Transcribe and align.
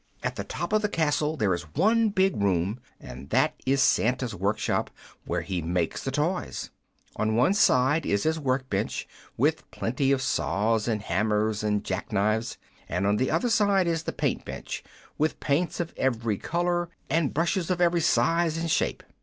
At 0.23 0.35
the 0.35 0.43
top 0.43 0.73
of 0.73 0.81
the 0.81 0.89
castle 0.89 1.37
there 1.37 1.53
is 1.53 1.71
one 1.75 2.09
big 2.09 2.35
room, 2.41 2.79
and 2.99 3.29
that 3.29 3.53
is 3.67 3.83
Santa's 3.83 4.33
work 4.33 4.57
shop, 4.57 4.89
where 5.25 5.41
he 5.41 5.61
makes 5.61 6.03
the 6.03 6.09
toys. 6.09 6.71
On 7.17 7.35
one 7.35 7.53
side 7.53 8.03
is 8.03 8.23
his 8.23 8.39
work 8.39 8.67
bench, 8.67 9.07
with 9.37 9.69
plenty 9.69 10.11
of 10.11 10.23
saws 10.23 10.87
and 10.87 11.03
hammers 11.03 11.63
and 11.63 11.83
jack 11.83 12.11
knives; 12.11 12.57
and 12.89 13.05
on 13.05 13.19
another 13.21 13.51
side 13.51 13.85
is 13.85 14.01
the 14.01 14.11
paint 14.11 14.43
bench, 14.43 14.83
with 15.19 15.39
paints 15.39 15.79
of 15.79 15.93
every 15.97 16.39
color 16.39 16.89
and 17.07 17.31
brushes 17.35 17.69
of 17.69 17.79
every 17.79 18.01
size 18.01 18.57
and 18.57 18.71
shape. 18.71 19.03